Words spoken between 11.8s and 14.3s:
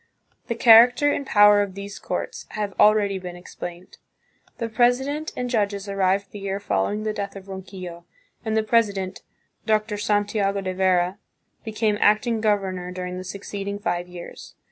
act ing gOVer More Spear. nor during the succeeding five